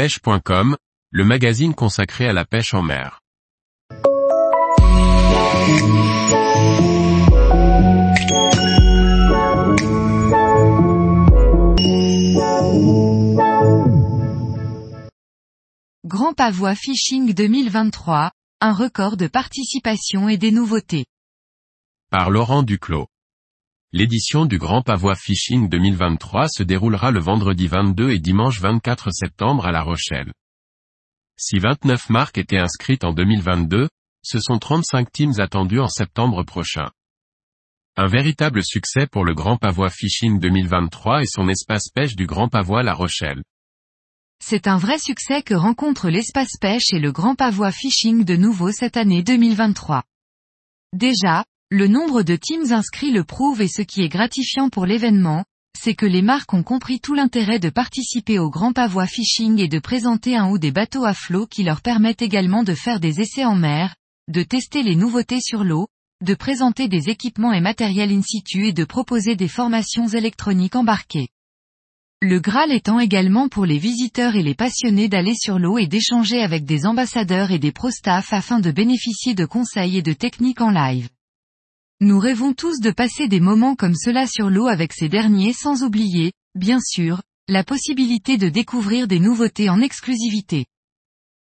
pêche.com, 0.00 0.78
le 1.10 1.24
magazine 1.26 1.74
consacré 1.74 2.26
à 2.26 2.32
la 2.32 2.46
pêche 2.46 2.72
en 2.72 2.80
mer. 2.80 3.20
Grand 16.06 16.32
Pavois 16.32 16.74
Fishing 16.74 17.34
2023, 17.34 18.30
un 18.62 18.72
record 18.72 19.18
de 19.18 19.26
participation 19.26 20.30
et 20.30 20.38
des 20.38 20.50
nouveautés. 20.50 21.04
Par 22.10 22.30
Laurent 22.30 22.62
Duclos. 22.62 23.06
L'édition 23.92 24.46
du 24.46 24.58
Grand 24.58 24.82
Pavois 24.82 25.16
Fishing 25.16 25.68
2023 25.68 26.46
se 26.46 26.62
déroulera 26.62 27.10
le 27.10 27.18
vendredi 27.18 27.66
22 27.66 28.10
et 28.10 28.20
dimanche 28.20 28.60
24 28.60 29.10
septembre 29.10 29.66
à 29.66 29.72
La 29.72 29.82
Rochelle. 29.82 30.32
Si 31.36 31.58
29 31.58 32.08
marques 32.08 32.38
étaient 32.38 32.60
inscrites 32.60 33.02
en 33.02 33.12
2022, 33.12 33.88
ce 34.22 34.38
sont 34.38 34.60
35 34.60 35.10
teams 35.10 35.40
attendus 35.40 35.80
en 35.80 35.88
septembre 35.88 36.44
prochain. 36.44 36.88
Un 37.96 38.06
véritable 38.06 38.62
succès 38.62 39.08
pour 39.08 39.24
le 39.24 39.34
Grand 39.34 39.56
Pavois 39.56 39.90
Fishing 39.90 40.38
2023 40.38 41.22
et 41.22 41.26
son 41.26 41.48
espace 41.48 41.88
pêche 41.92 42.14
du 42.14 42.26
Grand 42.26 42.48
Pavois 42.48 42.84
La 42.84 42.94
Rochelle. 42.94 43.42
C'est 44.40 44.68
un 44.68 44.76
vrai 44.76 45.00
succès 45.00 45.42
que 45.42 45.54
rencontre 45.54 46.10
l'espace 46.10 46.56
pêche 46.60 46.92
et 46.92 47.00
le 47.00 47.10
Grand 47.10 47.34
Pavois 47.34 47.72
Fishing 47.72 48.24
de 48.24 48.36
nouveau 48.36 48.70
cette 48.70 48.96
année 48.96 49.24
2023. 49.24 50.04
Déjà, 50.92 51.44
le 51.72 51.86
nombre 51.86 52.24
de 52.24 52.34
teams 52.34 52.72
inscrits 52.72 53.12
le 53.12 53.22
prouve 53.22 53.62
et 53.62 53.68
ce 53.68 53.82
qui 53.82 54.02
est 54.02 54.08
gratifiant 54.08 54.70
pour 54.70 54.86
l'événement, 54.86 55.44
c'est 55.78 55.94
que 55.94 56.04
les 56.04 56.20
marques 56.20 56.52
ont 56.52 56.64
compris 56.64 56.98
tout 56.98 57.14
l'intérêt 57.14 57.60
de 57.60 57.70
participer 57.70 58.40
au 58.40 58.50
Grand 58.50 58.72
Pavois 58.72 59.06
Fishing 59.06 59.60
et 59.60 59.68
de 59.68 59.78
présenter 59.78 60.36
un 60.36 60.50
ou 60.50 60.58
des 60.58 60.72
bateaux 60.72 61.04
à 61.04 61.14
flot 61.14 61.46
qui 61.46 61.62
leur 61.62 61.80
permettent 61.80 62.22
également 62.22 62.64
de 62.64 62.74
faire 62.74 62.98
des 62.98 63.20
essais 63.20 63.44
en 63.44 63.54
mer, 63.54 63.94
de 64.26 64.42
tester 64.42 64.82
les 64.82 64.96
nouveautés 64.96 65.40
sur 65.40 65.62
l'eau, 65.62 65.86
de 66.24 66.34
présenter 66.34 66.88
des 66.88 67.08
équipements 67.08 67.52
et 67.52 67.60
matériel 67.60 68.10
in 68.10 68.20
situ 68.20 68.66
et 68.66 68.72
de 68.72 68.84
proposer 68.84 69.36
des 69.36 69.48
formations 69.48 70.08
électroniques 70.08 70.74
embarquées. 70.74 71.28
Le 72.20 72.40
Graal 72.40 72.72
étant 72.72 72.98
également 72.98 73.48
pour 73.48 73.64
les 73.64 73.78
visiteurs 73.78 74.34
et 74.34 74.42
les 74.42 74.56
passionnés 74.56 75.08
d'aller 75.08 75.36
sur 75.36 75.60
l'eau 75.60 75.78
et 75.78 75.86
d'échanger 75.86 76.42
avec 76.42 76.64
des 76.64 76.84
ambassadeurs 76.84 77.52
et 77.52 77.60
des 77.60 77.70
pro-staff 77.70 78.32
afin 78.32 78.58
de 78.58 78.72
bénéficier 78.72 79.34
de 79.34 79.44
conseils 79.44 79.98
et 79.98 80.02
de 80.02 80.12
techniques 80.12 80.60
en 80.60 80.70
live. 80.70 81.08
Nous 82.02 82.18
rêvons 82.18 82.54
tous 82.54 82.80
de 82.80 82.90
passer 82.90 83.28
des 83.28 83.40
moments 83.40 83.76
comme 83.76 83.94
cela 83.94 84.26
sur 84.26 84.48
l'eau 84.48 84.68
avec 84.68 84.94
ces 84.94 85.10
derniers 85.10 85.52
sans 85.52 85.82
oublier, 85.82 86.32
bien 86.54 86.80
sûr, 86.80 87.20
la 87.46 87.62
possibilité 87.62 88.38
de 88.38 88.48
découvrir 88.48 89.06
des 89.06 89.20
nouveautés 89.20 89.68
en 89.68 89.82
exclusivité. 89.82 90.64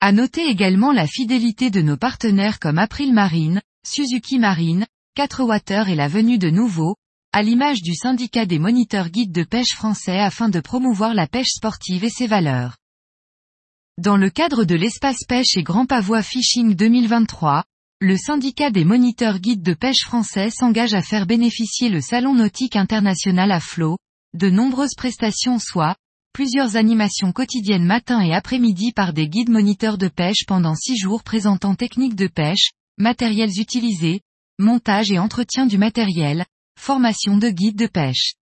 À 0.00 0.12
noter 0.12 0.48
également 0.48 0.92
la 0.92 1.06
fidélité 1.06 1.68
de 1.68 1.82
nos 1.82 1.98
partenaires 1.98 2.58
comme 2.58 2.78
April 2.78 3.12
Marine, 3.12 3.60
Suzuki 3.86 4.38
Marine, 4.38 4.86
4 5.14 5.44
Water 5.44 5.90
et 5.90 5.94
la 5.94 6.08
venue 6.08 6.38
de 6.38 6.48
nouveaux, 6.48 6.96
à 7.34 7.42
l'image 7.42 7.82
du 7.82 7.94
syndicat 7.94 8.46
des 8.46 8.58
moniteurs 8.58 9.10
guides 9.10 9.32
de 9.32 9.44
pêche 9.44 9.74
français 9.74 10.18
afin 10.18 10.48
de 10.48 10.60
promouvoir 10.60 11.12
la 11.12 11.26
pêche 11.26 11.50
sportive 11.50 12.02
et 12.02 12.08
ses 12.08 12.26
valeurs. 12.26 12.78
Dans 13.98 14.16
le 14.16 14.30
cadre 14.30 14.64
de 14.64 14.74
l'espace 14.74 15.22
pêche 15.28 15.58
et 15.58 15.62
Grand 15.62 15.84
Pavois 15.84 16.22
Fishing 16.22 16.74
2023, 16.74 17.62
le 18.02 18.16
syndicat 18.16 18.70
des 18.70 18.86
moniteurs 18.86 19.38
guides 19.40 19.62
de 19.62 19.74
pêche 19.74 20.04
français 20.06 20.48
s'engage 20.48 20.94
à 20.94 21.02
faire 21.02 21.26
bénéficier 21.26 21.90
le 21.90 22.00
Salon 22.00 22.34
nautique 22.34 22.76
international 22.76 23.52
à 23.52 23.60
flot, 23.60 23.98
de 24.32 24.48
nombreuses 24.48 24.94
prestations 24.96 25.58
soit, 25.58 25.96
plusieurs 26.32 26.76
animations 26.76 27.32
quotidiennes 27.32 27.84
matin 27.84 28.22
et 28.22 28.32
après-midi 28.32 28.92
par 28.92 29.12
des 29.12 29.28
guides 29.28 29.50
moniteurs 29.50 29.98
de 29.98 30.08
pêche 30.08 30.46
pendant 30.46 30.74
six 30.74 30.96
jours 30.96 31.22
présentant 31.22 31.74
techniques 31.74 32.14
de 32.14 32.26
pêche, 32.26 32.70
matériels 32.96 33.60
utilisés, 33.60 34.22
montage 34.58 35.10
et 35.10 35.18
entretien 35.18 35.66
du 35.66 35.76
matériel, 35.76 36.46
formation 36.78 37.36
de 37.36 37.50
guides 37.50 37.76
de 37.76 37.86
pêche. 37.86 38.32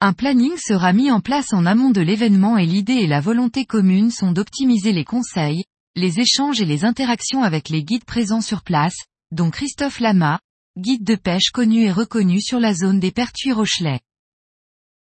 Un 0.00 0.12
planning 0.12 0.56
sera 0.56 0.92
mis 0.92 1.10
en 1.10 1.20
place 1.20 1.52
en 1.52 1.66
amont 1.66 1.90
de 1.90 2.00
l'événement 2.00 2.58
et 2.58 2.66
l'idée 2.66 2.92
et 2.92 3.06
la 3.08 3.20
volonté 3.20 3.64
commune 3.64 4.12
sont 4.12 4.30
d'optimiser 4.30 4.92
les 4.92 5.04
conseils, 5.04 5.64
les 5.96 6.20
échanges 6.20 6.60
et 6.60 6.66
les 6.66 6.84
interactions 6.84 7.42
avec 7.42 7.70
les 7.70 7.82
guides 7.82 8.04
présents 8.04 8.42
sur 8.42 8.62
place, 8.62 8.96
dont 9.30 9.50
Christophe 9.50 9.98
Lama, 9.98 10.40
guide 10.76 11.04
de 11.04 11.14
pêche 11.14 11.50
connu 11.50 11.84
et 11.84 11.90
reconnu 11.90 12.42
sur 12.42 12.60
la 12.60 12.74
zone 12.74 13.00
des 13.00 13.10
Pertuis 13.10 13.52
Rochelais. 13.52 14.00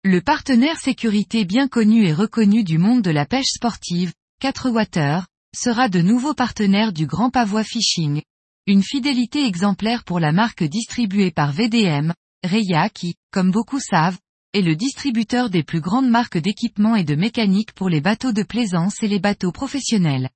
Le 0.05 0.21
partenaire 0.21 0.79
sécurité 0.79 1.43
bien 1.43 1.67
connu 1.67 2.05
et 2.05 2.13
reconnu 2.13 2.63
du 2.63 2.77
monde 2.77 3.01
de 3.01 3.11
la 3.11 3.25
pêche 3.25 3.49
sportive, 3.53 4.13
4 4.39 4.69
Water, 4.69 5.27
sera 5.53 5.89
de 5.89 6.01
nouveau 6.01 6.33
partenaire 6.33 6.93
du 6.93 7.07
Grand 7.07 7.29
Pavois 7.29 7.65
Fishing. 7.65 8.21
Une 8.65 8.83
fidélité 8.83 9.45
exemplaire 9.45 10.05
pour 10.05 10.21
la 10.21 10.31
marque 10.31 10.63
distribuée 10.63 11.31
par 11.31 11.51
VDM, 11.51 12.13
Reya 12.45 12.89
qui, 12.89 13.15
comme 13.31 13.51
beaucoup 13.51 13.81
savent, 13.81 14.17
est 14.53 14.61
le 14.61 14.77
distributeur 14.77 15.49
des 15.49 15.63
plus 15.63 15.81
grandes 15.81 16.09
marques 16.09 16.37
d'équipement 16.37 16.95
et 16.95 17.03
de 17.03 17.15
mécanique 17.15 17.73
pour 17.73 17.89
les 17.89 17.99
bateaux 17.99 18.31
de 18.31 18.43
plaisance 18.43 19.03
et 19.03 19.09
les 19.09 19.19
bateaux 19.19 19.51
professionnels. 19.51 20.29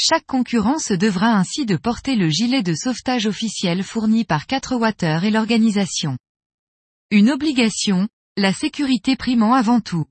Chaque 0.00 0.26
concurrent 0.26 0.78
se 0.78 0.94
devra 0.94 1.36
ainsi 1.36 1.66
de 1.66 1.76
porter 1.76 2.14
le 2.14 2.28
gilet 2.28 2.62
de 2.62 2.72
sauvetage 2.72 3.26
officiel 3.26 3.82
fourni 3.82 4.24
par 4.24 4.46
4 4.46 4.76
Water 4.76 5.24
et 5.24 5.32
l'organisation. 5.32 6.16
Une 7.10 7.30
obligation, 7.30 8.08
la 8.36 8.52
sécurité 8.52 9.16
primant 9.16 9.54
avant 9.54 9.80
tout. 9.80 10.06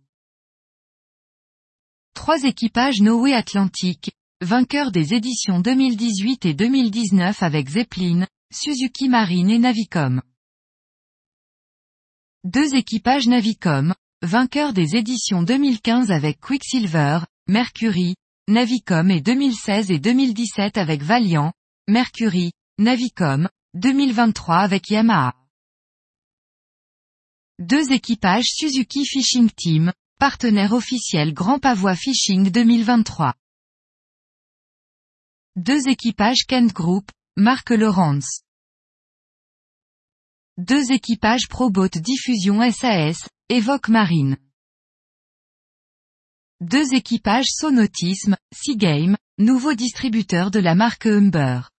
Trois 2.14 2.44
équipages 2.44 3.00
Noé 3.00 3.34
Atlantique, 3.34 4.12
vainqueurs 4.42 4.92
des 4.92 5.14
éditions 5.14 5.62
2018 5.62 6.46
et 6.46 6.54
2019 6.54 7.42
avec 7.42 7.70
Zeppelin, 7.70 8.28
Suzuki 8.54 9.08
Marine 9.08 9.50
et 9.50 9.60
Navicom. 9.60 10.22
Deux 12.44 12.76
équipages 12.76 13.28
Navicom, 13.28 13.94
vainqueurs 14.22 14.74
des 14.74 14.98
éditions 14.98 15.44
2015 15.44 16.12
avec 16.12 16.42
Quicksilver, 16.42 17.20
Mercury, 17.48 18.16
Navicom 18.50 19.12
et 19.12 19.20
2016 19.20 19.92
et 19.92 20.00
2017 20.00 20.78
avec 20.78 21.04
Valiant, 21.04 21.52
Mercury, 21.90 22.54
Navicom, 22.78 23.50
2023 23.74 24.60
avec 24.60 24.90
Yamaha. 24.90 25.36
Deux 27.60 27.92
équipages 27.92 28.46
Suzuki 28.46 29.06
Fishing 29.06 29.50
Team, 29.52 29.92
partenaire 30.18 30.72
officiel 30.72 31.34
Grand 31.34 31.60
Pavois 31.60 31.98
Fishing 31.98 32.50
2023. 32.50 33.34
Deux 35.58 35.90
équipages 35.90 36.46
Kent 36.48 36.72
Group, 36.72 37.12
marque 37.36 37.72
Lawrence. 37.72 38.44
Deux 40.58 40.94
équipages 40.94 41.50
Probot 41.50 41.90
Diffusion 41.90 42.62
SAS, 42.72 43.28
Evoque 43.50 43.90
Marine. 43.90 44.38
Deux 46.60 46.96
équipages 46.96 47.52
Sonotisme, 47.52 48.36
Seagame, 48.52 49.16
nouveau 49.38 49.76
distributeur 49.76 50.50
de 50.50 50.58
la 50.58 50.74
marque 50.74 51.06
Humber. 51.06 51.70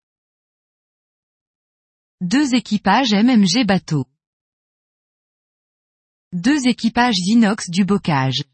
Deux 2.20 2.54
équipages 2.54 3.12
MMG 3.12 3.66
Bateau. 3.66 4.06
Deux 6.32 6.68
équipages 6.68 7.18
Inox 7.26 7.70
du 7.70 7.84
bocage. 7.84 8.44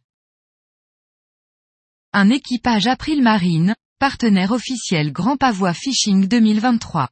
Un 2.14 2.30
équipage 2.30 2.86
April 2.86 3.22
Marine, 3.22 3.76
partenaire 3.98 4.52
officiel 4.52 5.12
Grand 5.12 5.36
Pavois 5.36 5.74
Fishing 5.74 6.26
2023. 6.26 7.10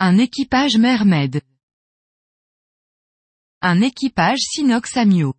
Un 0.00 0.18
équipage 0.18 0.76
Mermed. 0.76 1.40
Un 3.60 3.80
équipage 3.80 4.40
Sinox 4.40 4.96
Amio. 4.96 5.36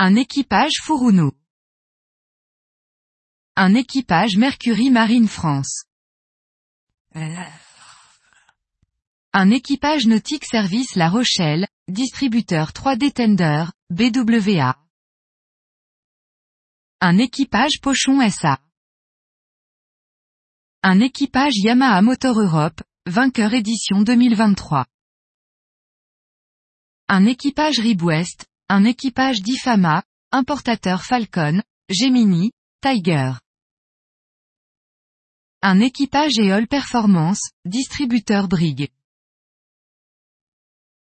Un 0.00 0.14
équipage 0.14 0.74
Furuno. 0.80 1.32
Un 3.56 3.74
équipage 3.74 4.36
Mercury 4.36 4.90
Marine 4.90 5.26
France. 5.26 5.86
Un 9.32 9.50
équipage 9.50 10.06
nautique 10.06 10.44
service 10.44 10.94
La 10.94 11.08
Rochelle, 11.08 11.66
distributeur 11.88 12.70
3D 12.70 13.12
Tender, 13.12 13.64
BWA. 13.90 14.78
Un 17.00 17.18
équipage 17.18 17.80
Pochon 17.82 18.20
SA. 18.30 18.60
Un 20.84 21.00
équipage 21.00 21.56
Yamaha 21.56 22.02
Motor 22.02 22.40
Europe, 22.40 22.82
vainqueur 23.06 23.52
édition 23.52 24.02
2023. 24.02 24.86
Un 27.08 27.26
équipage 27.26 27.80
Ribwest, 27.80 28.47
un 28.70 28.84
équipage 28.84 29.40
d'Ifama, 29.40 30.02
importateur 30.30 31.02
Falcon, 31.02 31.62
Gemini, 31.88 32.52
Tiger. 32.82 33.32
Un 35.62 35.80
équipage 35.80 36.36
Eol 36.36 36.68
Performance, 36.68 37.40
distributeur 37.64 38.46
Brig. 38.46 38.90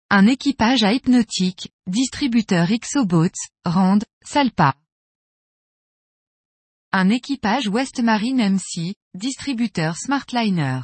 Un 0.10 0.28
équipage 0.28 0.84
à 0.84 0.94
Hypnotique, 0.94 1.74
distributeur 1.88 2.70
Xobots, 2.70 3.36
Rand, 3.66 4.00
Salpa. 4.24 4.74
Un 6.94 7.10
équipage 7.10 7.68
Westmarine 7.68 8.56
MC, 8.56 8.96
distributeur 9.14 9.98
Smartliner. 9.98 10.84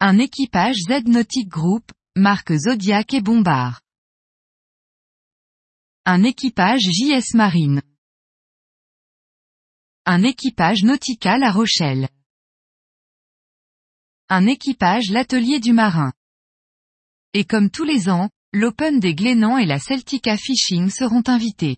Un 0.00 0.18
équipage 0.18 0.76
Z 0.76 1.04
Nautic 1.04 1.46
Group, 1.46 1.92
marque 2.16 2.54
Zodiac 2.54 3.12
et 3.12 3.20
Bombard. 3.20 3.82
Un 6.08 6.22
équipage 6.22 6.82
JS 6.82 7.34
Marine. 7.34 7.82
Un 10.04 10.22
équipage 10.22 10.84
nautical 10.84 11.42
à 11.42 11.50
Rochelle. 11.50 12.08
Un 14.28 14.46
équipage 14.46 15.10
l'atelier 15.10 15.58
du 15.58 15.72
marin. 15.72 16.12
Et 17.32 17.44
comme 17.44 17.70
tous 17.70 17.82
les 17.82 18.08
ans, 18.08 18.30
l'Open 18.52 19.00
des 19.00 19.16
Glénans 19.16 19.58
et 19.58 19.66
la 19.66 19.80
Celtica 19.80 20.36
Fishing 20.36 20.90
seront 20.90 21.24
invités. 21.26 21.76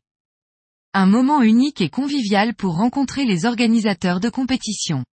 Un 0.93 1.07
moment 1.07 1.41
unique 1.41 1.81
et 1.81 1.89
convivial 1.89 2.55
pour 2.55 2.77
rencontrer 2.77 3.25
les 3.25 3.47
organisateurs 3.47 4.21
de 4.21 4.29
compétition. 4.29 5.07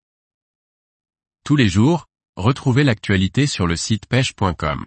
Tous 1.44 1.54
les 1.54 1.68
jours, 1.68 2.06
retrouvez 2.34 2.82
l'actualité 2.82 3.46
sur 3.46 3.68
le 3.68 3.76
site 3.76 4.06
pêche.com. 4.06 4.86